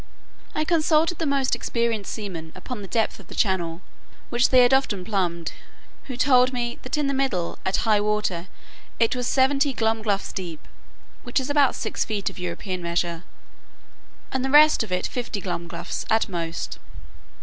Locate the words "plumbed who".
5.05-6.17